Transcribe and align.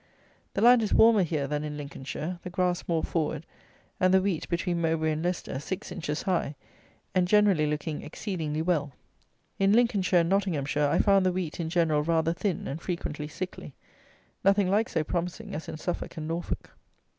The 0.55 0.61
land 0.61 0.81
is 0.81 0.95
warmer 0.95 1.21
here 1.21 1.45
than 1.45 1.63
in 1.63 1.77
Lincolnshire; 1.77 2.39
the 2.41 2.49
grass 2.49 2.85
more 2.87 3.03
forward, 3.03 3.45
and 3.99 4.11
the 4.11 4.19
wheat, 4.19 4.49
between 4.49 4.81
Mowbray 4.81 5.11
and 5.11 5.21
Leicester, 5.21 5.59
six 5.59 5.91
inches 5.91 6.23
high, 6.23 6.55
and 7.13 7.27
generally 7.27 7.67
looking 7.67 8.01
exceedingly 8.01 8.63
well. 8.63 8.93
In 9.59 9.73
Lincolnshire 9.73 10.21
and 10.21 10.29
Nottinghamshire 10.29 10.87
I 10.89 10.97
found 10.97 11.23
the 11.23 11.31
wheat 11.31 11.59
in 11.59 11.69
general 11.69 12.01
rather 12.01 12.33
thin, 12.33 12.67
and 12.67 12.81
frequently 12.81 13.27
sickly; 13.27 13.75
nothing 14.43 14.71
like 14.71 14.89
so 14.89 15.03
promising 15.03 15.53
as 15.53 15.69
in 15.69 15.77
Suffolk 15.77 16.17
and 16.17 16.27
Norfolk. 16.27 16.71